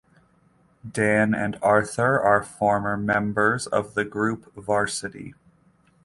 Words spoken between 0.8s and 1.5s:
Dann